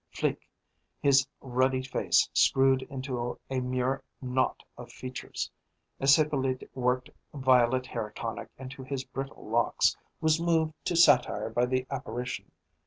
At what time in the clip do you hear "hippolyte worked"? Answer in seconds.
6.15-7.11